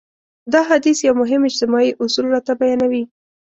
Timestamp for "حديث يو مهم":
0.69-1.41